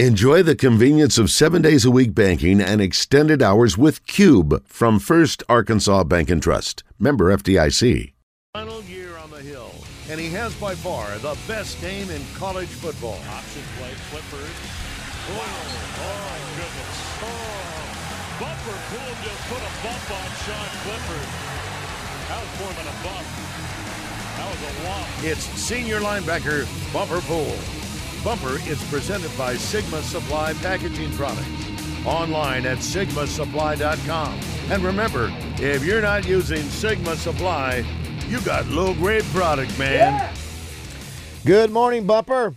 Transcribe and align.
Enjoy 0.00 0.42
the 0.42 0.56
convenience 0.56 1.18
of 1.18 1.30
seven 1.30 1.62
days 1.62 1.84
a 1.84 1.90
week 1.90 2.16
banking 2.16 2.60
and 2.60 2.80
extended 2.80 3.40
hours 3.40 3.78
with 3.78 4.04
Cube 4.08 4.66
from 4.66 4.98
First 4.98 5.44
Arkansas 5.48 6.02
Bank 6.02 6.30
and 6.30 6.42
Trust. 6.42 6.82
Member 6.98 7.26
FDIC. 7.30 8.12
Final 8.54 8.82
year 8.82 9.16
on 9.18 9.30
the 9.30 9.38
Hill, 9.38 9.70
and 10.10 10.18
he 10.18 10.30
has 10.30 10.52
by 10.56 10.74
far 10.74 11.16
the 11.18 11.38
best 11.46 11.80
game 11.80 12.10
in 12.10 12.20
college 12.34 12.66
football. 12.66 13.20
Option 13.30 13.62
play, 13.78 13.94
Clippers. 14.10 14.50
Oh, 15.30 15.38
oh 15.38 16.42
goodness. 16.58 16.98
Oh, 17.22 17.54
Bumper 18.42 18.78
Pool 18.90 19.14
just 19.22 19.42
put 19.46 19.62
a 19.62 19.72
bump 19.86 20.10
on 20.10 20.26
Sean 20.42 20.70
Clifford. 20.82 21.28
That 22.26 22.42
was 22.42 22.50
more 22.58 22.74
than 22.74 22.90
a 22.90 22.96
bump. 23.06 23.26
That 24.42 24.50
was 24.50 24.58
a 24.58 24.72
whomp. 24.82 25.30
It's 25.30 25.44
senior 25.54 26.00
linebacker 26.00 26.66
Bumper 26.92 27.20
Pool. 27.20 27.83
Bumper 28.24 28.58
is 28.66 28.82
presented 28.84 29.30
by 29.36 29.54
Sigma 29.54 30.00
Supply 30.00 30.54
Packaging 30.54 31.12
Products. 31.12 31.46
Online 32.06 32.64
at 32.64 32.78
sigmasupply.com. 32.78 34.40
And 34.70 34.82
remember, 34.82 35.30
if 35.58 35.84
you're 35.84 36.00
not 36.00 36.26
using 36.26 36.62
Sigma 36.62 37.16
Supply, 37.16 37.84
you 38.26 38.40
got 38.40 38.66
low 38.68 38.94
grade 38.94 39.24
product, 39.24 39.78
man. 39.78 40.34
Good 41.44 41.70
morning, 41.70 42.06
Bumper. 42.06 42.56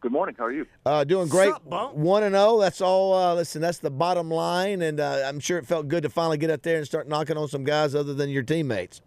Good 0.00 0.10
morning. 0.10 0.34
How 0.36 0.46
are 0.46 0.52
you? 0.52 0.66
Uh, 0.84 1.04
doing 1.04 1.28
great. 1.28 1.50
Sup, 1.52 1.70
Bump? 1.70 1.94
One 1.94 2.24
and 2.24 2.34
zero. 2.34 2.58
That's 2.58 2.80
all. 2.80 3.14
Uh, 3.14 3.34
listen, 3.36 3.62
that's 3.62 3.78
the 3.78 3.90
bottom 3.90 4.28
line, 4.28 4.82
and 4.82 4.98
uh, 4.98 5.22
I'm 5.24 5.38
sure 5.38 5.58
it 5.58 5.66
felt 5.66 5.86
good 5.86 6.02
to 6.02 6.08
finally 6.08 6.36
get 6.36 6.50
out 6.50 6.64
there 6.64 6.78
and 6.78 6.84
start 6.86 7.06
knocking 7.08 7.36
on 7.36 7.46
some 7.46 7.62
guys 7.62 7.94
other 7.94 8.12
than 8.12 8.28
your 8.28 8.42
teammates. 8.42 9.02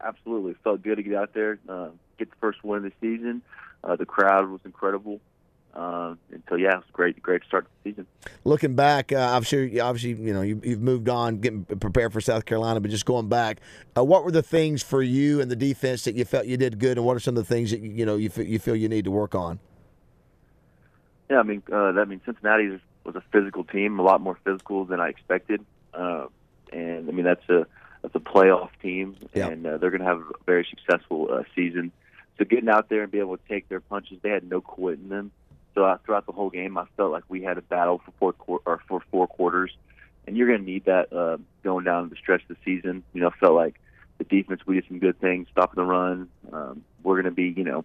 Absolutely. 0.00 0.52
It 0.52 0.58
felt 0.62 0.82
good 0.82 0.96
to 0.96 1.02
get 1.02 1.14
out 1.14 1.34
there, 1.34 1.58
uh, 1.68 1.88
get 2.16 2.30
the 2.30 2.36
first 2.40 2.62
win 2.62 2.84
of 2.84 2.84
the 2.84 2.92
season. 3.00 3.42
Uh, 3.86 3.96
the 3.96 4.04
crowd 4.04 4.50
was 4.50 4.60
incredible. 4.64 5.20
Uh, 5.74 6.14
and 6.32 6.42
so, 6.48 6.54
yeah, 6.54 6.70
it 6.72 6.76
was 6.76 6.84
great, 6.92 7.22
great 7.22 7.44
start 7.44 7.64
to 7.66 7.70
the 7.84 7.90
season. 7.90 8.06
Looking 8.44 8.74
back, 8.74 9.12
uh, 9.12 9.18
I'm 9.18 9.42
sure, 9.42 9.62
you- 9.62 9.82
obviously, 9.82 10.14
you 10.26 10.32
know, 10.32 10.40
you, 10.40 10.58
you've 10.64 10.80
moved 10.80 11.08
on, 11.08 11.38
getting 11.38 11.64
prepared 11.66 12.12
for 12.14 12.20
South 12.20 12.46
Carolina, 12.46 12.80
but 12.80 12.90
just 12.90 13.04
going 13.04 13.28
back, 13.28 13.60
uh, 13.96 14.02
what 14.02 14.24
were 14.24 14.30
the 14.30 14.42
things 14.42 14.82
for 14.82 15.02
you 15.02 15.40
and 15.40 15.50
the 15.50 15.56
defense 15.56 16.04
that 16.04 16.14
you 16.14 16.24
felt 16.24 16.46
you 16.46 16.56
did 16.56 16.78
good, 16.78 16.96
and 16.96 17.06
what 17.06 17.14
are 17.14 17.20
some 17.20 17.36
of 17.36 17.46
the 17.46 17.54
things 17.54 17.70
that 17.70 17.80
you 17.80 18.06
know 18.06 18.16
you 18.16 18.30
feel, 18.30 18.46
you 18.46 18.58
feel 18.58 18.74
you 18.74 18.88
need 18.88 19.04
to 19.04 19.10
work 19.10 19.34
on? 19.34 19.58
Yeah, 21.30 21.40
I 21.40 21.42
mean, 21.42 21.62
uh, 21.70 21.92
that 21.92 22.08
means 22.08 22.22
Cincinnati 22.24 22.80
was 23.04 23.14
a 23.14 23.22
physical 23.30 23.62
team, 23.64 23.98
a 23.98 24.02
lot 24.02 24.20
more 24.22 24.38
physical 24.44 24.84
than 24.86 24.98
I 24.98 25.08
expected. 25.08 25.64
Uh, 25.92 26.26
and 26.72 27.08
I 27.08 27.12
mean, 27.12 27.24
that's 27.24 27.46
a 27.50 27.66
that's 28.02 28.14
a 28.14 28.20
playoff 28.20 28.70
team, 28.80 29.16
Yeah. 29.34 29.48
and 29.48 29.66
uh, 29.66 29.76
they're 29.76 29.90
going 29.90 30.00
to 30.02 30.06
have 30.06 30.20
a 30.20 30.24
very 30.46 30.66
successful 30.70 31.28
uh, 31.30 31.42
season. 31.54 31.92
So 32.38 32.44
getting 32.44 32.68
out 32.68 32.88
there 32.88 33.02
and 33.02 33.10
be 33.10 33.18
able 33.18 33.36
to 33.36 33.48
take 33.48 33.68
their 33.68 33.80
punches, 33.80 34.18
they 34.22 34.30
had 34.30 34.48
no 34.48 34.60
quit 34.60 34.98
in 34.98 35.08
them. 35.08 35.30
So 35.74 35.84
uh, 35.84 35.98
throughout 36.04 36.26
the 36.26 36.32
whole 36.32 36.50
game, 36.50 36.78
I 36.78 36.84
felt 36.96 37.12
like 37.12 37.24
we 37.28 37.42
had 37.42 37.58
a 37.58 37.62
battle 37.62 38.00
for 38.04 38.12
four 38.18 38.32
quar- 38.32 38.60
or 38.64 38.82
for 38.88 39.02
four 39.10 39.26
quarters, 39.26 39.76
and 40.26 40.36
you're 40.36 40.48
going 40.48 40.60
to 40.60 40.64
need 40.64 40.86
that 40.86 41.12
uh, 41.12 41.36
going 41.62 41.84
down 41.84 42.08
the 42.08 42.16
stretch 42.16 42.42
of 42.42 42.48
the 42.48 42.56
season. 42.64 43.02
You 43.12 43.20
know, 43.22 43.30
felt 43.38 43.54
like 43.54 43.80
the 44.18 44.24
defense 44.24 44.62
we 44.66 44.76
did 44.76 44.84
some 44.88 44.98
good 44.98 45.20
things, 45.20 45.48
stopping 45.52 45.76
the 45.76 45.84
run. 45.84 46.28
Um, 46.52 46.82
we're 47.02 47.20
going 47.20 47.26
to 47.26 47.30
be, 47.30 47.54
you 47.56 47.64
know, 47.64 47.84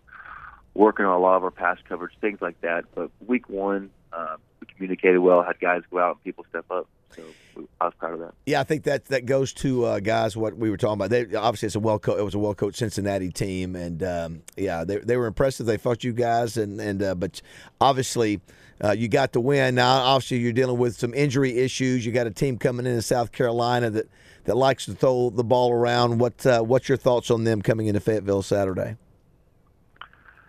working 0.74 1.06
on 1.06 1.14
a 1.14 1.20
lot 1.20 1.36
of 1.36 1.44
our 1.44 1.52
pass 1.52 1.78
coverage, 1.88 2.14
things 2.22 2.40
like 2.42 2.60
that. 2.62 2.86
But 2.96 3.12
week 3.26 3.50
one, 3.50 3.90
uh, 4.14 4.38
we 4.62 4.68
communicated 4.74 5.20
well, 5.20 5.44
had 5.44 5.60
guys 5.60 5.82
go 5.92 6.00
out 6.00 6.16
and 6.16 6.24
people 6.24 6.46
step 6.50 6.66
up. 6.72 6.88
So 7.16 7.24
we- 7.56 7.68
I 7.82 7.86
was 7.86 7.94
proud 7.96 8.14
of 8.14 8.20
that. 8.20 8.34
Yeah, 8.46 8.62
I 8.62 8.64
think 8.64 8.84
that 8.84 9.06
that 9.06 9.26
goes 9.26 9.52
to 9.54 9.86
uh, 9.86 10.00
guys 10.00 10.38
what 10.38 10.56
we 10.56 10.70
were 10.70 10.78
talking 10.78 10.94
about. 10.94 11.10
They 11.10 11.36
obviously 11.36 11.66
it's 11.66 11.76
a 11.76 11.80
well 11.80 12.00
co- 12.00 12.18
it 12.18 12.24
was 12.24 12.36
a 12.36 12.40
well 12.40 12.54
coached 12.54 12.78
Cincinnati 12.78 13.30
team, 13.32 13.76
and 13.76 14.02
um, 14.04 14.44
yeah, 14.56 14.84
they 14.86 14.98
they 15.00 15.18
were 15.18 15.28
impressive. 15.28 15.66
They 15.66 15.78
fought 15.78 16.04
you 16.04 16.14
guys, 16.14 16.56
and 16.58 16.80
and 16.80 17.02
uh, 17.04 17.16
but 17.16 17.42
obviously. 17.80 18.40
Uh, 18.84 18.94
you 18.94 19.08
got 19.08 19.32
the 19.32 19.40
win. 19.40 19.76
Now, 19.76 19.98
obviously, 19.98 20.40
you're 20.40 20.52
dealing 20.52 20.80
with 20.80 20.96
some 20.96 21.14
injury 21.14 21.56
issues. 21.60 22.04
You 22.04 22.12
got 22.12 22.26
a 22.26 22.32
team 22.32 22.58
coming 22.58 22.88
in 22.88 22.94
in 22.94 23.04
South 23.04 23.32
Carolina 23.32 23.92
that, 23.92 24.10
that 24.46 24.58
likes 24.58 24.86
to 24.86 24.96
throw 24.96 25.30
the 25.30 25.44
ball 25.44 25.72
around. 25.72 26.18
What 26.18 26.44
uh, 26.48 26.64
what's 26.64 26.90
your 26.90 26.98
thoughts 26.98 27.30
on 27.30 27.44
them 27.44 27.62
coming 27.62 27.86
into 27.86 28.00
Fayetteville 28.00 28.42
Saturday? 28.42 28.96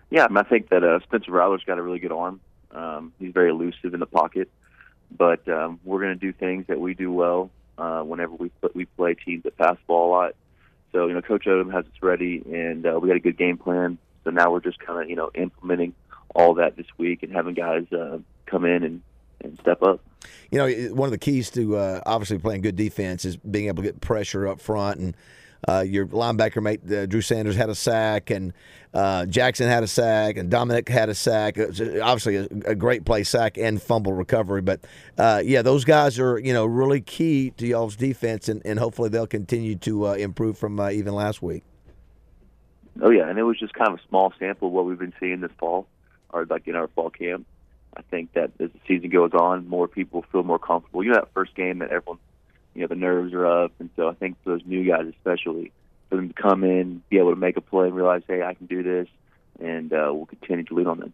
Yeah, 0.09 0.25
I, 0.25 0.27
mean, 0.29 0.37
I 0.37 0.43
think 0.49 0.69
that 0.69 0.83
uh, 0.83 0.99
Spencer 1.01 1.31
Rattler's 1.31 1.63
got 1.63 1.77
a 1.77 1.83
really 1.83 1.99
good 1.99 2.11
arm. 2.11 2.39
Um, 2.73 3.13
he's 3.19 3.33
very 3.33 3.49
elusive 3.49 3.93
in 3.93 3.99
the 3.99 4.05
pocket, 4.05 4.49
but 5.15 5.47
um, 5.47 5.79
we're 5.83 6.01
going 6.01 6.17
to 6.17 6.19
do 6.19 6.33
things 6.33 6.65
that 6.67 6.79
we 6.79 6.93
do 6.93 7.11
well 7.11 7.51
uh, 7.77 8.01
whenever 8.01 8.33
we 8.33 8.51
we 8.73 8.85
play 8.85 9.13
teams 9.13 9.43
that 9.43 9.57
pass 9.57 9.75
the 9.75 9.85
ball 9.87 10.09
a 10.09 10.11
lot. 10.11 10.35
So 10.91 11.07
you 11.07 11.13
know, 11.13 11.21
Coach 11.21 11.45
Odom 11.45 11.71
has 11.73 11.85
us 11.85 12.01
ready, 12.01 12.43
and 12.51 12.85
uh, 12.85 12.99
we 12.99 13.07
got 13.07 13.17
a 13.17 13.21
good 13.21 13.37
game 13.37 13.57
plan. 13.57 13.97
So 14.23 14.29
now 14.29 14.51
we're 14.51 14.61
just 14.61 14.79
kind 14.79 15.01
of 15.01 15.09
you 15.09 15.15
know 15.15 15.31
implementing 15.35 15.93
all 16.35 16.55
that 16.55 16.77
this 16.77 16.87
week 16.97 17.23
and 17.23 17.31
having 17.31 17.53
guys 17.53 17.85
uh, 17.91 18.17
come 18.45 18.65
in 18.65 18.83
and, 18.83 19.01
and 19.41 19.57
step 19.61 19.81
up. 19.83 20.01
You 20.51 20.59
know, 20.59 20.93
one 20.93 21.07
of 21.07 21.11
the 21.11 21.17
keys 21.17 21.49
to 21.51 21.77
uh, 21.77 22.01
obviously 22.05 22.37
playing 22.37 22.61
good 22.61 22.75
defense 22.75 23.25
is 23.25 23.37
being 23.37 23.67
able 23.67 23.83
to 23.83 23.89
get 23.89 24.01
pressure 24.01 24.47
up 24.47 24.59
front. 24.59 24.99
And 24.99 25.17
uh, 25.67 25.83
your 25.85 26.07
linebacker 26.07 26.61
mate, 26.61 26.81
uh, 26.91 27.05
Drew 27.05 27.21
Sanders, 27.21 27.55
had 27.55 27.69
a 27.69 27.75
sack, 27.75 28.29
and 28.29 28.53
uh, 28.93 29.25
Jackson 29.25 29.67
had 29.67 29.83
a 29.83 29.87
sack, 29.87 30.37
and 30.37 30.51
Domineck 30.51 30.89
had 30.89 31.09
a 31.09 31.15
sack. 31.15 31.57
Obviously 31.57 32.35
a, 32.35 32.47
a 32.65 32.75
great 32.75 33.05
play 33.05 33.23
sack 33.23 33.57
and 33.57 33.81
fumble 33.81 34.13
recovery. 34.13 34.61
But 34.61 34.81
uh, 35.17 35.41
yeah, 35.43 35.61
those 35.61 35.85
guys 35.85 36.19
are 36.19 36.37
you 36.37 36.53
know 36.53 36.65
really 36.65 37.01
key 37.01 37.51
to 37.57 37.65
y'all's 37.67 37.95
defense, 37.95 38.49
and, 38.49 38.61
and 38.65 38.79
hopefully 38.79 39.09
they'll 39.09 39.27
continue 39.27 39.75
to 39.77 40.07
uh, 40.07 40.13
improve 40.13 40.57
from 40.57 40.79
uh, 40.79 40.89
even 40.89 41.13
last 41.13 41.41
week. 41.41 41.63
Oh 43.01 43.09
yeah, 43.09 43.29
and 43.29 43.39
it 43.39 43.43
was 43.43 43.57
just 43.57 43.73
kind 43.73 43.91
of 43.91 43.99
a 43.99 44.07
small 44.07 44.33
sample 44.37 44.67
of 44.67 44.73
what 44.73 44.85
we've 44.85 44.99
been 44.99 45.13
seeing 45.19 45.41
this 45.41 45.51
fall, 45.57 45.87
or 46.31 46.45
like 46.45 46.67
in 46.67 46.75
our 46.75 46.87
fall 46.89 47.09
camp. 47.09 47.45
I 47.95 48.01
think 48.01 48.33
that 48.33 48.51
as 48.59 48.71
the 48.71 48.79
season 48.87 49.09
goes 49.09 49.33
on, 49.33 49.67
more 49.67 49.87
people 49.87 50.25
feel 50.31 50.43
more 50.43 50.59
comfortable. 50.59 51.03
You 51.03 51.11
know, 51.11 51.15
that 51.17 51.33
first 51.33 51.55
game 51.55 51.79
that 51.79 51.91
everyone, 51.91 52.17
you 52.75 52.81
know, 52.81 52.87
the 52.87 52.95
nerves 52.95 53.33
are 53.33 53.45
up, 53.45 53.71
and 53.79 53.89
so 53.95 54.09
I 54.09 54.13
think 54.13 54.37
for 54.43 54.51
those 54.51 54.65
new 54.65 54.83
guys 54.87 55.05
especially, 55.07 55.71
for 56.09 56.15
them 56.15 56.29
to 56.29 56.33
come 56.33 56.63
in, 56.63 57.03
be 57.09 57.17
able 57.17 57.31
to 57.31 57.39
make 57.39 57.57
a 57.57 57.61
play, 57.61 57.87
and 57.87 57.95
realize, 57.95 58.23
hey, 58.27 58.41
I 58.43 58.53
can 58.53 58.65
do 58.65 58.83
this, 58.83 59.07
and 59.59 59.91
uh, 59.93 60.11
we'll 60.13 60.25
continue 60.25 60.63
to 60.65 60.73
lean 60.73 60.87
on 60.87 60.99
them. 60.99 61.13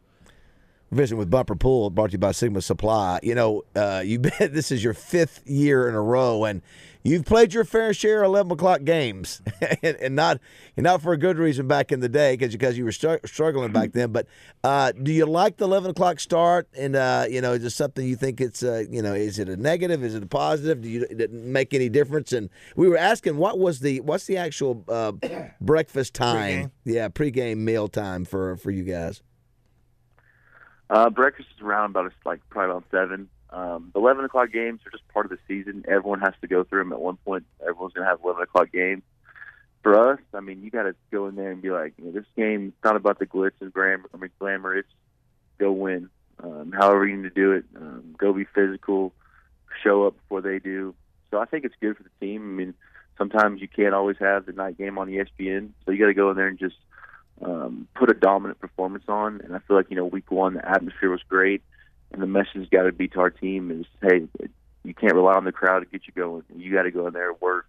Visiting 0.92 1.20
with 1.20 1.30
Bumper 1.30 1.56
Pool, 1.56 1.92
brought 1.92 2.08
to 2.08 2.14
you 2.14 2.18
by 2.18 2.32
Sigma 2.32 2.62
Supply. 2.62 3.20
You 3.22 3.36
know, 3.36 3.64
uh, 3.76 4.02
you 4.04 4.18
bet 4.20 4.54
this 4.54 4.72
is 4.72 4.84
your 4.84 4.96
fifth 4.96 5.48
year 5.48 5.88
in 5.88 5.94
a 5.94 6.02
row, 6.02 6.46
and 6.46 6.64
you've 7.04 7.26
played 7.26 7.54
your 7.54 7.64
fair 7.64 7.94
share 7.94 8.24
of 8.24 8.30
eleven 8.30 8.54
o'clock 8.54 8.84
games, 8.84 9.40
and, 9.84 9.96
and 9.98 10.16
not 10.16 10.40
and 10.76 10.84
not 10.84 11.04
for 11.04 11.14
a 11.14 11.18
good 11.18 11.38
reason 11.38 11.68
back 11.68 11.92
in 11.92 12.00
the 12.00 12.10
day, 12.10 12.34
because 12.34 12.54
because 12.54 12.76
you 12.76 12.86
were 12.86 12.92
stru- 12.92 13.26
struggling 13.28 13.72
back 13.72 13.92
then. 13.92 14.12
But 14.12 14.26
uh, 14.64 14.92
do 14.92 15.12
you 15.12 15.28
like 15.28 15.58
the 15.58 15.66
eleven 15.66 15.92
o'clock 15.92 16.20
start? 16.20 16.68
And 16.76 16.96
uh, 16.96 17.26
you 17.30 17.40
know, 17.40 17.54
is 17.54 17.64
it 17.64 17.70
something 17.70 18.08
you 18.08 18.16
think 18.16 18.42
it's 18.42 18.64
uh, 18.64 18.86
you 18.90 19.04
know, 19.04 19.14
is 19.14 19.38
it 19.38 19.48
a 19.48 19.58
negative? 19.58 20.04
Is 20.04 20.16
it 20.16 20.24
a 20.24 20.28
positive? 20.28 20.82
Do 20.82 20.90
you 20.90 21.06
did 21.06 21.22
it 21.22 21.32
make 21.32 21.76
any 21.76 21.90
difference? 21.90 22.34
And 22.34 22.50
we 22.76 22.90
were 22.90 22.98
asking, 22.98 23.38
what 23.38 23.60
was 23.60 23.82
the 23.82 24.00
what's 24.00 24.26
the 24.26 24.38
actual 24.38 24.84
uh, 24.88 25.12
breakfast 25.62 26.16
time? 26.16 26.40
Pregame. 26.40 26.72
Yeah, 26.84 27.10
pregame 27.10 27.58
meal 27.58 27.88
time 27.90 28.26
for 28.26 28.58
for 28.58 28.72
you 28.72 28.84
guys. 28.84 29.22
Uh, 30.90 31.10
breakfast 31.10 31.50
is 31.56 31.62
around 31.62 31.92
about 31.92 32.12
like 32.26 32.42
probably 32.50 32.72
about 32.72 32.86
seven. 32.92 33.30
Um, 33.52 33.92
the 33.94 34.00
eleven 34.00 34.26
o'clock 34.26 34.52
games 34.52 34.82
are 34.86 34.92
just 34.92 35.08
part 35.10 35.26
of 35.26 35.32
the 35.32 35.38
season. 35.48 35.86
Everyone 35.88 36.20
has 36.22 36.34
to 36.42 36.48
go 36.48 36.64
through 36.64 36.80
them 36.80 36.94
at 36.94 37.00
one 37.00 37.18
point. 37.18 37.46
Everyone's 37.62 37.94
to 37.94 38.04
have 38.04 38.20
eleven 38.24 38.44
o'clock 38.44 38.72
games. 38.72 39.04
For 39.84 40.12
us, 40.12 40.20
I 40.34 40.42
mean, 40.42 40.62
you 40.62 40.72
got 40.72 40.84
to 40.84 40.96
go 41.10 41.28
in 41.28 41.36
there 41.36 41.52
and 41.52 41.62
be 41.62 41.70
like, 41.70 41.94
you 41.98 42.06
know, 42.06 42.12
this 42.12 42.26
game 42.36 42.68
is 42.68 42.74
not 42.84 42.98
about 42.98 43.18
the 43.18 43.26
glitz 43.26 43.52
and 43.62 43.72
glamour. 43.72 44.10
I 44.14 44.18
mean, 44.18 44.30
glamour. 44.40 44.78
It's 44.78 44.90
go 45.58 45.72
win. 45.72 46.10
Um, 46.42 46.72
however 46.72 47.06
you 47.06 47.18
need 47.18 47.24
to 47.24 47.30
do 47.30 47.52
it, 47.52 47.66
um, 47.76 48.16
go 48.18 48.34
be 48.34 48.46
physical, 48.46 49.14
show 49.84 50.08
up 50.08 50.16
before 50.16 50.42
they 50.42 50.60
do. 50.60 50.96
So 51.32 51.40
I 51.40 51.46
think 51.46 51.66
it's 51.66 51.76
good 51.80 51.98
for 51.98 52.04
the 52.04 52.10
team. 52.20 52.42
I 52.42 52.58
mean, 52.64 52.74
sometimes 53.18 53.62
you 53.62 53.68
can't 53.68 53.94
always 53.94 54.18
have 54.20 54.46
the 54.46 54.54
night 54.54 54.78
game 54.78 54.98
on 54.98 55.08
ESPN, 55.08 55.70
so 55.86 55.92
you 55.92 56.00
got 56.00 56.08
to 56.08 56.14
go 56.14 56.32
in 56.32 56.38
there 56.38 56.48
and 56.48 56.58
just 56.58 56.78
um, 57.42 57.88
put 57.96 58.10
a 58.10 58.14
dominant 58.14 58.60
performance 58.60 59.06
on. 59.08 59.42
And 59.42 59.56
I 59.56 59.60
feel 59.60 59.78
like 59.78 59.88
you 59.90 59.96
know, 59.96 60.06
week 60.06 60.32
one, 60.32 60.56
the 60.56 60.68
atmosphere 60.68 61.10
was 61.10 61.22
great, 61.28 61.62
and 62.12 62.22
the 62.22 62.28
message 62.28 62.70
got 62.72 62.84
to 62.84 62.92
be 62.92 63.08
to 63.10 63.20
our 63.20 63.30
team 63.30 63.72
is, 63.72 63.86
hey, 64.02 64.28
you 64.84 64.94
can't 64.94 65.14
rely 65.14 65.34
on 65.34 65.46
the 65.46 65.52
crowd 65.52 65.80
to 65.80 65.86
get 65.86 66.08
you 66.08 66.14
going. 66.14 66.44
You 66.56 66.74
got 66.74 66.84
to 66.84 66.92
go 66.92 67.08
in 67.08 67.14
there, 67.14 67.34
work, 67.34 67.68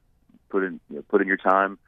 put 0.48 0.64
in, 0.64 0.80
you 0.88 0.96
know, 0.96 1.02
put 1.08 1.20
in 1.20 1.28
your 1.28 1.36
time, 1.36 1.78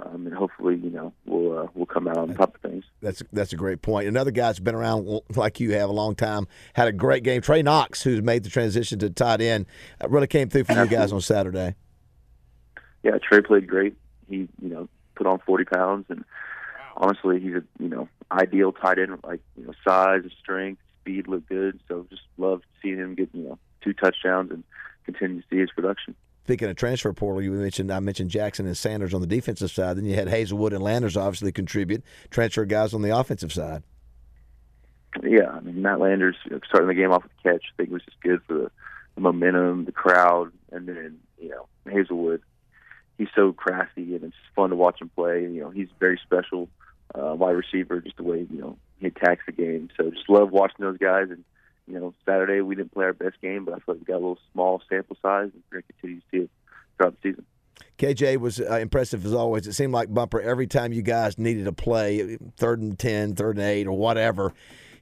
um, 0.00 0.26
and 0.26 0.34
hopefully, 0.34 0.76
you 0.76 0.90
know, 0.90 1.12
we'll 1.26 1.58
uh, 1.58 1.66
we'll 1.74 1.86
come 1.86 2.08
out 2.08 2.16
on 2.16 2.34
top 2.34 2.54
of 2.54 2.60
things. 2.62 2.84
That's 3.00 3.22
that's 3.32 3.52
a 3.52 3.56
great 3.56 3.82
point. 3.82 4.08
Another 4.08 4.30
guy's 4.30 4.58
been 4.58 4.74
around 4.74 5.20
like 5.36 5.60
you 5.60 5.72
have 5.72 5.90
a 5.90 5.92
long 5.92 6.14
time. 6.14 6.46
Had 6.74 6.88
a 6.88 6.92
great 6.92 7.22
game. 7.22 7.42
Trey 7.42 7.62
Knox, 7.62 8.02
who's 8.02 8.22
made 8.22 8.42
the 8.42 8.50
transition 8.50 8.98
to 9.00 9.10
tight 9.10 9.40
end, 9.40 9.66
uh, 10.02 10.08
really 10.08 10.26
came 10.26 10.48
through 10.48 10.64
for 10.64 10.72
you 10.72 10.86
guys 10.86 11.12
on 11.12 11.20
Saturday. 11.20 11.74
Yeah, 13.02 13.18
Trey 13.18 13.42
played 13.42 13.66
great. 13.66 13.94
He, 14.28 14.48
you 14.62 14.68
know, 14.68 14.88
put 15.14 15.26
on 15.26 15.40
40 15.40 15.64
pounds, 15.64 16.06
and 16.08 16.24
honestly, 17.02 17.40
he's 17.40 17.54
a 17.54 17.62
you 17.78 17.88
know 17.88 18.08
ideal 18.30 18.72
tight 18.72 18.98
end. 18.98 19.18
Like 19.24 19.40
you 19.56 19.66
know, 19.66 19.72
size, 19.86 20.22
strength, 20.40 20.80
speed 21.00 21.28
look 21.28 21.46
good. 21.48 21.80
So 21.88 22.06
just 22.08 22.22
love 22.38 22.62
seeing 22.80 22.96
him 22.98 23.14
get 23.14 23.28
you 23.34 23.42
know 23.42 23.58
two 23.82 23.92
touchdowns 23.92 24.50
and 24.50 24.64
continue 25.04 25.42
to 25.42 25.46
see 25.50 25.58
his 25.58 25.70
production. 25.72 26.14
Speaking 26.44 26.68
of 26.68 26.76
transfer 26.76 27.12
portal, 27.12 27.42
you 27.42 27.52
mentioned 27.52 27.92
I 27.92 28.00
mentioned 28.00 28.30
Jackson 28.30 28.66
and 28.66 28.76
Sanders 28.76 29.12
on 29.12 29.20
the 29.20 29.26
defensive 29.26 29.70
side. 29.70 29.96
Then 29.96 30.04
you 30.04 30.14
had 30.14 30.28
Haselwood 30.28 30.72
and 30.72 30.82
Landers 30.82 31.16
obviously 31.16 31.52
contribute. 31.52 32.02
Transfer 32.30 32.64
guys 32.64 32.94
on 32.94 33.02
the 33.02 33.16
offensive 33.16 33.52
side. 33.52 33.82
yeah, 35.22 35.50
I 35.50 35.60
mean 35.60 35.82
Matt 35.82 36.00
Landers 36.00 36.36
you 36.44 36.52
know, 36.52 36.60
starting 36.66 36.88
the 36.88 36.94
game 36.94 37.12
off 37.12 37.24
with 37.24 37.32
a 37.32 37.42
catch, 37.42 37.64
I 37.72 37.76
think 37.76 37.90
was 37.90 38.04
just 38.04 38.20
good 38.20 38.40
for 38.46 38.54
the, 38.54 38.70
the 39.16 39.20
momentum, 39.20 39.84
the 39.84 39.92
crowd, 39.92 40.52
and 40.70 40.88
then 40.88 41.18
you 41.40 41.48
know 41.48 41.66
Haselwood. 41.86 42.40
He's 43.18 43.28
so 43.36 43.52
crafty, 43.52 44.14
and 44.16 44.24
it's 44.24 44.34
fun 44.56 44.70
to 44.70 44.76
watch 44.76 45.00
him 45.00 45.10
play. 45.10 45.42
You 45.42 45.60
know, 45.60 45.70
he's 45.70 45.88
very 46.00 46.18
special 46.24 46.68
uh, 47.14 47.34
wide 47.34 47.52
receiver, 47.52 48.00
just 48.00 48.16
the 48.16 48.22
way 48.22 48.46
you 48.50 48.60
know 48.60 48.76
he 48.98 49.06
attacks 49.08 49.42
the 49.46 49.52
game. 49.52 49.88
So 49.96 50.10
just 50.10 50.28
love 50.28 50.50
watching 50.50 50.84
those 50.84 50.98
guys. 50.98 51.28
And 51.30 51.44
you 51.86 51.98
know, 51.98 52.14
Saturday 52.24 52.60
we 52.60 52.74
didn't 52.74 52.92
play 52.92 53.04
our 53.04 53.12
best 53.12 53.40
game, 53.40 53.64
but 53.64 53.74
I 53.74 53.78
feel 53.78 53.94
like 53.94 54.00
we 54.00 54.04
got 54.04 54.14
a 54.14 54.24
little 54.24 54.38
small 54.52 54.82
sample 54.88 55.16
size, 55.22 55.50
and 55.52 55.62
we're 55.70 55.80
going 55.80 55.84
to 55.86 55.92
continue 55.92 56.20
to 56.20 56.26
see 56.30 56.36
it 56.44 56.50
throughout 56.96 57.16
the 57.22 57.30
season. 57.30 57.46
KJ 57.98 58.38
was 58.38 58.60
uh, 58.60 58.78
impressive 58.78 59.24
as 59.24 59.34
always. 59.34 59.66
It 59.66 59.72
seemed 59.74 59.92
like 59.92 60.12
Bumper 60.12 60.40
every 60.40 60.66
time 60.66 60.92
you 60.92 61.02
guys 61.02 61.38
needed 61.38 61.66
a 61.66 61.72
play, 61.72 62.36
third 62.56 62.80
and 62.80 62.98
10, 62.98 63.34
third 63.34 63.56
and 63.56 63.66
8, 63.66 63.86
or 63.86 63.92
whatever, 63.92 64.52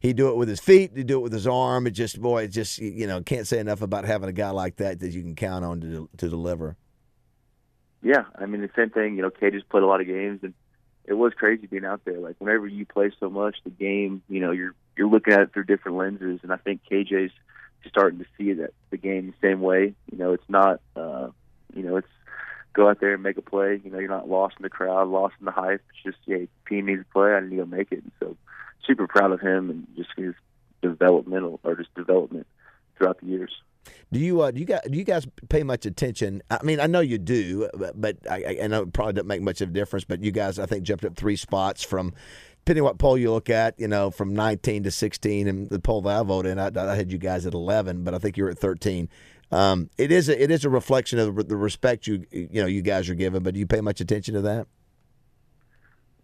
he'd 0.00 0.16
do 0.16 0.28
it 0.28 0.36
with 0.36 0.48
his 0.48 0.60
feet, 0.60 0.92
he'd 0.94 1.06
do 1.06 1.18
it 1.18 1.22
with 1.22 1.32
his 1.32 1.46
arm. 1.46 1.86
It 1.86 1.92
just, 1.92 2.20
boy, 2.20 2.44
it 2.44 2.48
just, 2.48 2.78
you 2.78 3.06
know, 3.06 3.22
can't 3.22 3.46
say 3.46 3.58
enough 3.58 3.82
about 3.82 4.04
having 4.04 4.28
a 4.28 4.32
guy 4.32 4.50
like 4.50 4.76
that 4.76 5.00
that 5.00 5.12
you 5.12 5.22
can 5.22 5.34
count 5.34 5.64
on 5.64 5.80
to, 5.80 6.08
to 6.18 6.28
deliver. 6.28 6.76
Yeah, 8.02 8.24
I 8.38 8.46
mean, 8.46 8.62
the 8.62 8.70
same 8.74 8.90
thing, 8.90 9.16
you 9.16 9.22
know, 9.22 9.30
KJ's 9.30 9.64
played 9.70 9.82
a 9.82 9.86
lot 9.86 10.00
of 10.00 10.06
games, 10.06 10.40
and 10.42 10.54
it 11.10 11.14
was 11.14 11.34
crazy 11.34 11.66
being 11.66 11.84
out 11.84 12.04
there. 12.04 12.20
Like, 12.20 12.36
whenever 12.38 12.68
you 12.68 12.86
play 12.86 13.10
so 13.18 13.28
much, 13.28 13.56
the 13.64 13.70
game, 13.70 14.22
you 14.28 14.40
know, 14.40 14.52
you're 14.52 14.74
you're 14.96 15.08
looking 15.08 15.32
at 15.32 15.40
it 15.40 15.52
through 15.52 15.64
different 15.64 15.98
lenses, 15.98 16.38
and 16.44 16.52
I 16.52 16.56
think 16.56 16.82
KJ's 16.88 17.32
starting 17.88 18.20
to 18.20 18.26
see 18.38 18.52
that 18.52 18.72
the 18.90 18.96
game 18.96 19.26
the 19.26 19.48
same 19.48 19.60
way. 19.60 19.92
You 20.12 20.18
know, 20.18 20.32
it's 20.34 20.48
not, 20.48 20.80
uh, 20.94 21.30
you 21.74 21.82
know, 21.82 21.96
it's 21.96 22.08
go 22.74 22.88
out 22.88 23.00
there 23.00 23.14
and 23.14 23.24
make 23.24 23.38
a 23.38 23.42
play. 23.42 23.80
You 23.82 23.90
know, 23.90 23.98
you're 23.98 24.08
not 24.08 24.28
lost 24.28 24.54
in 24.58 24.62
the 24.62 24.70
crowd, 24.70 25.08
lost 25.08 25.34
in 25.40 25.46
the 25.46 25.50
hype. 25.50 25.82
It's 25.90 26.04
just, 26.04 26.18
yeah, 26.26 26.46
team 26.68 26.86
needs 26.86 27.02
a 27.02 27.12
play. 27.12 27.32
I 27.32 27.40
need 27.40 27.56
to 27.56 27.66
make 27.66 27.90
it. 27.90 28.04
And 28.04 28.12
so, 28.20 28.36
super 28.86 29.08
proud 29.08 29.32
of 29.32 29.40
him 29.40 29.68
and 29.68 29.88
just 29.96 30.10
his 30.16 30.34
developmental 30.80 31.58
or 31.64 31.74
just 31.74 31.92
development 31.96 32.46
throughout 32.96 33.18
the 33.20 33.26
years. 33.26 33.50
Do 34.12 34.18
you 34.18 34.40
uh, 34.40 34.50
do 34.50 34.60
you 34.60 34.66
guys 34.66 34.80
do 34.90 34.98
you 34.98 35.04
guys 35.04 35.26
pay 35.48 35.62
much 35.62 35.86
attention? 35.86 36.42
I 36.50 36.62
mean, 36.62 36.80
I 36.80 36.86
know 36.86 37.00
you 37.00 37.18
do, 37.18 37.68
but, 37.74 38.00
but 38.00 38.16
I, 38.28 38.58
I 38.62 38.66
know 38.66 38.82
it 38.82 38.92
probably 38.92 39.14
doesn't 39.14 39.28
make 39.28 39.42
much 39.42 39.60
of 39.60 39.70
a 39.70 39.72
difference. 39.72 40.04
But 40.04 40.22
you 40.22 40.32
guys, 40.32 40.58
I 40.58 40.66
think, 40.66 40.82
jumped 40.82 41.04
up 41.04 41.16
three 41.16 41.36
spots 41.36 41.82
from 41.82 42.12
depending 42.64 42.84
what 42.84 42.98
poll 42.98 43.16
you 43.16 43.32
look 43.32 43.48
at, 43.48 43.78
you 43.80 43.88
know, 43.88 44.10
from 44.10 44.34
19 44.34 44.82
to 44.84 44.90
16, 44.90 45.48
and 45.48 45.68
the 45.70 45.78
poll 45.78 46.02
that 46.02 46.20
I 46.20 46.22
voted 46.22 46.52
in, 46.52 46.58
I, 46.58 46.70
I 46.76 46.94
had 46.94 47.10
you 47.10 47.18
guys 47.18 47.46
at 47.46 47.54
11, 47.54 48.04
but 48.04 48.14
I 48.14 48.18
think 48.18 48.36
you 48.36 48.44
were 48.44 48.50
at 48.50 48.58
13. 48.58 49.08
Um, 49.52 49.90
it 49.98 50.12
is 50.12 50.28
a, 50.28 50.40
it 50.40 50.50
is 50.50 50.64
a 50.64 50.70
reflection 50.70 51.18
of 51.18 51.48
the, 51.48 51.56
respect 51.56 52.06
you 52.06 52.24
you 52.30 52.60
know 52.60 52.66
you 52.66 52.82
guys 52.82 53.08
are 53.08 53.14
given, 53.14 53.42
but 53.42 53.54
do 53.54 53.60
you 53.60 53.66
pay 53.66 53.80
much 53.80 54.00
attention 54.00 54.34
to 54.34 54.42
that? 54.42 54.66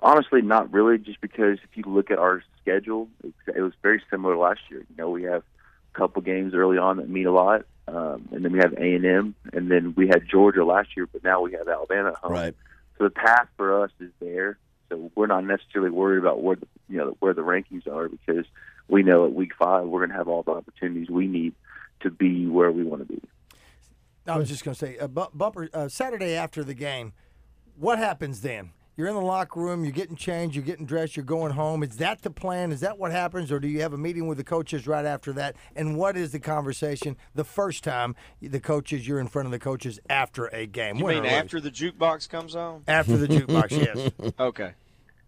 Honestly, 0.00 0.42
not 0.42 0.72
really. 0.72 0.98
Just 0.98 1.20
because 1.20 1.58
if 1.64 1.76
you 1.76 1.82
look 1.86 2.10
at 2.10 2.18
our 2.18 2.44
schedule, 2.60 3.08
it, 3.24 3.60
was 3.60 3.72
very 3.82 4.00
similar 4.10 4.36
last 4.36 4.60
year. 4.70 4.86
You 4.88 4.96
know, 4.96 5.10
we 5.10 5.24
have 5.24 5.42
couple 5.96 6.22
games 6.22 6.54
early 6.54 6.78
on 6.78 6.98
that 6.98 7.08
mean 7.08 7.26
a 7.26 7.32
lot, 7.32 7.64
um, 7.88 8.28
and 8.32 8.44
then 8.44 8.52
we 8.52 8.58
have 8.58 8.72
A 8.74 8.94
and 8.94 9.04
M, 9.04 9.34
and 9.52 9.70
then 9.70 9.94
we 9.96 10.08
had 10.08 10.28
Georgia 10.28 10.64
last 10.64 10.96
year, 10.96 11.06
but 11.06 11.24
now 11.24 11.40
we 11.40 11.52
have 11.52 11.68
Alabama 11.68 12.10
at 12.10 12.16
home. 12.16 12.32
Right. 12.32 12.54
So 12.98 13.04
the 13.04 13.10
path 13.10 13.48
for 13.56 13.82
us 13.82 13.90
is 14.00 14.10
there. 14.20 14.58
So 14.88 15.10
we're 15.14 15.26
not 15.26 15.44
necessarily 15.44 15.90
worried 15.90 16.18
about 16.18 16.42
where 16.42 16.56
the 16.56 16.66
you 16.88 16.98
know 16.98 17.16
where 17.20 17.34
the 17.34 17.42
rankings 17.42 17.86
are 17.88 18.08
because 18.08 18.46
we 18.88 19.02
know 19.02 19.26
at 19.26 19.32
week 19.32 19.52
five 19.58 19.86
we're 19.86 20.00
going 20.00 20.10
to 20.10 20.16
have 20.16 20.28
all 20.28 20.42
the 20.42 20.52
opportunities 20.52 21.10
we 21.10 21.26
need 21.26 21.54
to 22.00 22.10
be 22.10 22.46
where 22.46 22.70
we 22.70 22.84
want 22.84 23.06
to 23.06 23.12
be. 23.12 23.20
I 24.28 24.36
was 24.36 24.48
just 24.48 24.64
going 24.64 24.74
to 24.74 24.78
say, 24.78 24.98
uh, 24.98 25.06
Bu- 25.06 25.30
Bumper, 25.32 25.68
uh, 25.72 25.88
Saturday 25.88 26.34
after 26.34 26.64
the 26.64 26.74
game, 26.74 27.12
what 27.76 27.98
happens 27.98 28.40
then? 28.40 28.70
You're 28.98 29.08
in 29.08 29.14
the 29.14 29.20
locker 29.20 29.60
room, 29.60 29.84
you're 29.84 29.92
getting 29.92 30.16
changed, 30.16 30.56
you're 30.56 30.64
getting 30.64 30.86
dressed, 30.86 31.16
you're 31.16 31.24
going 31.24 31.52
home. 31.52 31.82
Is 31.82 31.98
that 31.98 32.22
the 32.22 32.30
plan? 32.30 32.72
Is 32.72 32.80
that 32.80 32.98
what 32.98 33.12
happens? 33.12 33.52
Or 33.52 33.60
do 33.60 33.68
you 33.68 33.82
have 33.82 33.92
a 33.92 33.98
meeting 33.98 34.26
with 34.26 34.38
the 34.38 34.44
coaches 34.44 34.86
right 34.86 35.04
after 35.04 35.34
that? 35.34 35.54
And 35.74 35.98
what 35.98 36.16
is 36.16 36.32
the 36.32 36.40
conversation 36.40 37.18
the 37.34 37.44
first 37.44 37.84
time 37.84 38.16
the 38.40 38.58
coaches, 38.58 39.06
you're 39.06 39.20
in 39.20 39.28
front 39.28 39.44
of 39.44 39.52
the 39.52 39.58
coaches 39.58 40.00
after 40.08 40.46
a 40.46 40.64
game? 40.64 40.96
You 40.96 41.04
win 41.04 41.22
mean 41.22 41.26
after 41.26 41.60
the 41.60 41.70
jukebox 41.70 42.30
comes 42.30 42.56
on? 42.56 42.84
After 42.88 43.18
the 43.18 43.28
jukebox, 43.28 43.70
yes. 44.24 44.32
Okay. 44.40 44.72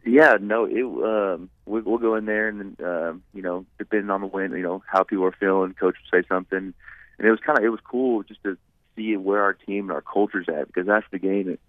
Yeah, 0.03 0.39
no, 0.41 0.65
it 0.65 0.83
um 0.83 1.51
we 1.67 1.83
we'll 1.83 1.99
go 1.99 2.15
in 2.15 2.25
there 2.25 2.49
and 2.49 2.75
then 2.79 2.87
um, 2.87 3.23
you 3.35 3.43
know, 3.43 3.67
depending 3.77 4.09
on 4.09 4.23
the 4.23 4.29
win, 4.29 4.53
you 4.53 4.63
know, 4.63 4.83
how 4.87 5.03
people 5.03 5.27
are 5.27 5.37
feeling, 5.39 5.75
coach 5.75 5.97
would 6.11 6.23
say 6.23 6.27
something. 6.27 6.73
And 7.19 7.27
it 7.27 7.31
was 7.31 7.41
kinda 7.45 7.63
it 7.63 7.69
was 7.69 7.81
cool 7.85 8.23
just 8.23 8.43
to 8.45 8.57
see 8.97 9.15
where 9.19 9.43
our 9.43 9.53
team 9.53 9.91
and 9.91 9.93
our 9.93 10.01
culture's 10.01 10.49
at 10.49 10.69
because 10.69 10.89
after 10.89 11.09
the 11.13 11.19
game 11.19 11.51
it 11.51 11.61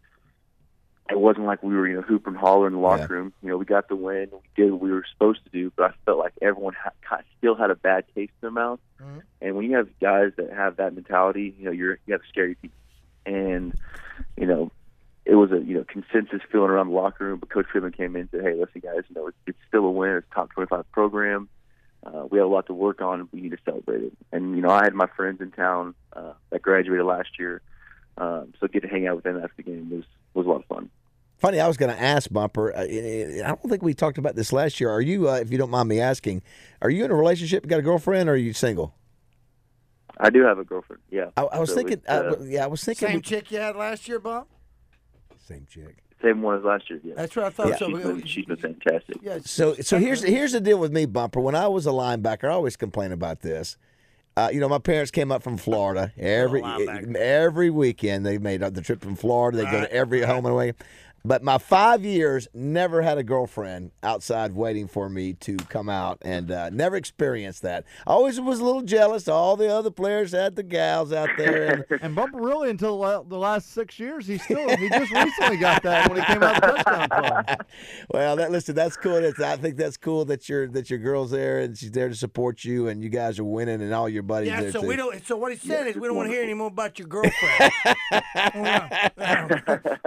it 1.09 1.19
wasn't 1.19 1.45
like 1.45 1.63
we 1.63 1.75
were, 1.75 1.88
you 1.88 1.95
know, 1.95 2.01
hooping 2.01 2.33
and 2.33 2.38
hollering 2.38 2.73
in 2.73 2.79
the 2.81 2.85
locker 2.85 3.01
Yeah. 3.09 3.13
room. 3.13 3.33
You 3.41 3.50
know, 3.50 3.57
we 3.57 3.65
got 3.65 3.88
the 3.88 3.95
win, 3.95 4.29
we 4.31 4.39
did 4.63 4.71
what 4.71 4.81
we 4.81 4.91
were 4.91 5.03
supposed 5.11 5.44
to 5.44 5.50
do, 5.50 5.71
but 5.75 5.91
I 5.91 5.94
felt 6.06 6.19
like 6.19 6.33
everyone 6.41 6.73
ha- 6.75 6.91
kind 7.01 7.21
of 7.21 7.25
still 7.38 7.56
had 7.56 7.71
a 7.71 7.75
bad 7.75 8.06
taste 8.13 8.31
in 8.41 8.47
their 8.47 8.51
mouth. 8.51 8.79
Mhm. 9.01 9.21
And 9.41 9.56
when 9.56 9.65
you 9.69 9.75
have 9.75 9.88
guys 10.00 10.33
that 10.38 10.51
have 10.51 10.75
that 10.77 10.94
mentality, 10.94 11.56
you 11.57 11.65
know, 11.65 11.71
you're 11.71 11.97
you 12.06 12.13
have 12.13 12.21
scary 12.29 12.56
people. 12.56 12.77
And 13.25 13.73
you 14.38 14.45
know, 14.45 14.71
it 15.25 15.35
was 15.35 15.51
a 15.51 15.59
you 15.59 15.75
know 15.77 15.83
consensus 15.83 16.41
feeling 16.51 16.69
around 16.69 16.88
the 16.88 16.94
locker 16.94 17.25
room. 17.25 17.39
But 17.39 17.50
Coach 17.50 17.67
Pittman 17.71 17.91
came 17.91 18.15
in 18.15 18.21
and 18.21 18.29
said, 18.31 18.41
"Hey, 18.41 18.53
listen, 18.55 18.81
guys, 18.81 19.03
you 19.09 19.15
know 19.15 19.27
it's, 19.27 19.38
it's 19.47 19.57
still 19.67 19.85
a 19.85 19.91
win. 19.91 20.12
It's 20.17 20.27
a 20.31 20.35
top 20.35 20.51
25 20.51 20.91
program. 20.91 21.50
Uh, 22.03 22.25
we 22.31 22.38
have 22.38 22.47
a 22.47 22.51
lot 22.51 22.65
to 22.67 22.73
work 22.73 23.01
on. 23.01 23.27
We 23.33 23.41
need 23.41 23.51
to 23.51 23.57
celebrate 23.65 24.03
it." 24.03 24.13
And 24.31 24.55
you 24.55 24.62
know, 24.62 24.69
I 24.69 24.83
had 24.83 24.94
my 24.94 25.07
friends 25.07 25.41
in 25.41 25.51
town 25.51 25.95
uh, 26.13 26.33
that 26.51 26.62
graduated 26.62 27.05
last 27.05 27.38
year, 27.38 27.62
um, 28.17 28.53
so 28.59 28.67
get 28.67 28.81
to 28.83 28.88
hang 28.88 29.05
out 29.07 29.15
with 29.15 29.25
them 29.25 29.38
after 29.38 29.53
the 29.57 29.63
game 29.63 29.89
was 29.91 30.05
was 30.33 30.45
a 30.45 30.50
lot 30.50 30.62
of 30.62 30.65
fun. 30.65 30.89
Funny, 31.39 31.59
I 31.59 31.68
was 31.68 31.77
going 31.77 31.94
to 31.95 32.01
ask 32.01 32.30
Bumper. 32.31 32.75
uh, 32.75 32.81
I 32.81 33.41
don't 33.47 33.69
think 33.69 33.81
we 33.81 33.94
talked 33.94 34.18
about 34.18 34.36
this 34.36 34.51
last 34.51 34.80
year. 34.80 34.89
Are 34.89 35.00
you, 35.01 35.30
uh, 35.30 35.36
if 35.36 35.51
you 35.51 35.57
don't 35.57 35.69
mind 35.69 35.88
me 35.88 36.00
asking, 36.01 36.41
are 36.81 36.89
you 36.89 37.06
in 37.06 37.12
a 37.12 37.15
relationship? 37.15 37.63
You 37.63 37.69
got 37.69 37.80
a 37.80 37.83
girlfriend, 37.83 38.27
or 38.30 38.33
are 38.33 38.38
you 38.38 38.51
single? 38.53 38.94
I 40.18 40.30
do 40.30 40.44
have 40.44 40.59
a 40.59 40.65
girlfriend. 40.65 41.01
Yeah, 41.09 41.30
I, 41.38 41.44
I 41.44 41.59
was 41.59 41.69
So 41.69 41.75
thinking. 41.75 42.01
uh, 42.09 42.12
uh, 42.12 42.36
yeah, 42.44 42.65
I 42.65 42.68
was 42.68 42.83
thinking. 42.83 43.07
Same 43.07 43.21
chick 43.21 43.51
you 43.51 43.59
had 43.59 43.77
last 43.77 44.07
year, 44.09 44.19
Bump? 44.19 44.47
Same 45.47 45.65
chick. 45.69 46.03
same 46.21 46.41
one 46.41 46.57
as 46.57 46.63
last 46.65 46.89
year. 46.89 47.00
Yeah, 47.03 47.13
That's 47.15 47.33
what 47.36 47.45
I 47.45 47.50
thought. 47.51 47.69
Yeah. 47.69 47.77
So, 47.77 47.88
she's, 47.88 48.03
been, 48.03 48.25
she's 48.25 48.45
been 48.45 48.57
fantastic. 48.57 49.15
yeah, 49.21 49.39
So, 49.45 49.75
so 49.75 49.97
here's 49.97 50.21
here's 50.21 50.51
the 50.51 50.59
deal 50.59 50.77
with 50.77 50.91
me, 50.91 51.06
Bumper. 51.06 51.39
When 51.39 51.56
I 51.56 51.68
was 51.69 51.88
a 51.88 51.91
linebacker, 51.91 52.50
I 52.50 52.53
always 52.53 52.75
complain 52.75 53.13
about 53.13 53.39
this. 53.41 53.77
Uh, 54.38 54.50
you 54.53 54.59
know, 54.59 54.69
my 54.69 54.77
parents 54.77 55.09
came 55.12 55.31
up 55.31 55.41
from 55.41 55.57
Florida 55.57 56.12
every 56.18 56.62
linebacker. 56.62 57.15
every 57.15 57.69
weekend. 57.69 58.25
They 58.25 58.38
made 58.38 58.62
the 58.62 58.81
trip 58.81 59.01
from 59.01 59.15
Florida. 59.15 59.57
They 59.57 59.65
go 59.65 59.81
to 59.81 59.91
every 59.91 60.21
home 60.21 60.45
and 60.45 60.53
away. 60.53 60.74
But 61.29 61.43
my 61.43 61.59
five 61.59 62.03
years 62.03 62.47
never 62.55 63.03
had 63.03 63.19
a 63.19 63.23
girlfriend 63.23 63.91
outside 64.01 64.53
waiting 64.53 64.87
for 64.87 65.09
me 65.09 65.33
to 65.33 65.57
come 65.57 65.87
out, 65.87 66.17
and 66.23 66.49
uh, 66.49 66.71
never 66.71 66.95
experienced 66.95 67.61
that. 67.61 67.85
I 68.07 68.13
always 68.13 68.41
was 68.41 68.59
a 68.59 68.65
little 68.65 68.81
jealous. 68.81 69.27
All 69.27 69.55
the 69.55 69.71
other 69.71 69.91
players 69.91 70.31
had 70.31 70.55
the 70.55 70.63
gals 70.63 71.13
out 71.13 71.29
there, 71.38 71.86
and 71.91 72.01
And 72.01 72.15
Bumper 72.15 72.41
really 72.41 72.71
until 72.71 72.98
la- 72.98 73.21
the 73.21 73.38
last 73.38 73.74
six 73.74 74.00
years, 74.00 74.25
he 74.25 74.39
still 74.39 74.75
he 74.75 74.89
just 74.89 75.12
recently 75.13 75.57
got 75.57 75.83
that 75.83 76.09
when 76.09 76.19
he 76.19 76.25
came 76.25 76.41
out 76.41 76.63
of 76.63 76.77
the 76.77 76.83
touchdown 76.83 77.09
club. 77.09 77.65
well, 78.12 78.36
that 78.38 78.50
listen, 78.50 78.74
that's 78.74 78.98
cool. 78.98 79.21
That's, 79.21 79.39
I 79.39 79.55
think 79.55 79.77
that's 79.77 79.98
cool 79.98 80.25
that 80.25 80.50
your 80.50 80.67
that 80.69 80.89
your 80.89 80.98
girl's 80.98 81.29
there 81.29 81.59
and 81.59 81.77
she's 81.77 81.91
there 81.91 82.09
to 82.09 82.15
support 82.15 82.63
you, 82.63 82.88
and 82.88 83.03
you 83.03 83.09
guys 83.09 83.38
are 83.38 83.43
winning, 83.43 83.83
and 83.83 83.93
all 83.93 84.09
your 84.09 84.24
buddies. 84.24 84.48
Yeah, 84.50 84.62
there 84.62 84.71
so 84.71 84.81
too. 84.81 84.88
we 84.88 84.95
don't. 84.95 85.24
So 85.27 85.38
what 85.38 85.51
he 85.51 85.59
said 85.59 85.86
is 85.86 85.95
we 85.95 86.07
don't 86.07 86.17
want 86.17 86.29
to 86.29 86.33
hear 86.33 86.41
any 86.41 86.55
more 86.55 86.69
about 86.69 86.98
your 86.98 87.07
girlfriend. 87.07 87.71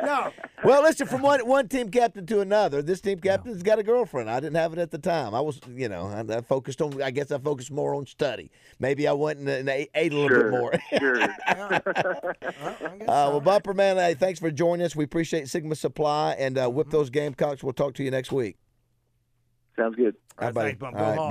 no, 0.03 0.33
Well, 0.65 0.83
listen, 0.83 1.07
from 1.13 1.23
one 1.23 1.47
one 1.47 1.69
team 1.69 1.91
captain 1.91 2.27
to 2.27 2.41
another, 2.41 2.83
this 2.83 3.01
team 3.01 3.21
captain's 3.21 3.63
got 3.63 3.79
a 3.79 3.83
girlfriend. 3.83 4.29
I 4.29 4.41
didn't 4.41 4.57
have 4.57 4.73
it 4.73 4.79
at 4.81 4.91
the 4.91 4.99
time. 4.99 5.35
I 5.35 5.41
was, 5.41 5.61
you 5.73 5.89
know, 5.89 6.07
I, 6.07 6.39
I 6.39 6.41
focused 6.41 6.83
on. 6.83 7.01
I 7.01 7.11
guess 7.13 7.31
I 7.31 7.39
focused 7.39 7.71
more 7.71 7.95
on 7.95 8.07
study. 8.07 8.51
Maybe 8.81 9.07
I 9.07 9.13
went 9.13 9.39
and, 9.39 9.49
and 9.49 9.69
ate, 9.69 9.91
ate 9.95 10.13
a 10.13 10.17
little 10.17 10.29
Sure, 10.29 10.51
bit 10.51 10.51
more. 10.51 10.73
sure. 10.99 11.19
Well, 11.57 11.69
I 11.71 12.97
guess 12.99 13.03
Uh, 13.03 13.05
well, 13.07 13.33
so. 13.35 13.41
Bumper 13.41 13.75
man, 13.75 13.97
hey, 13.97 14.15
thanks 14.15 14.41
for 14.41 14.51
joining 14.51 14.85
us. 14.85 14.97
We 14.97 15.05
appreciate 15.05 15.49
Sigma 15.49 15.75
Supply 15.77 16.33
and 16.39 16.59
uh, 16.59 16.69
whip 16.69 16.91
those 16.91 17.11
Gamecocks. 17.11 17.63
We'll 17.63 17.73
talk 17.73 17.95
to 17.95 18.03
you 18.05 18.11
next 18.11 18.33
week. 18.33 18.57
Sounds 19.77 19.97
good. 19.97 20.17
All 20.39 20.47
right, 20.49 20.55
buddy. 20.55 20.69
thanks, 20.71 20.81
Bump. 20.81 20.97
All 20.97 21.01
Go 21.03 21.09
right, 21.09 21.17
hard. 21.19 21.31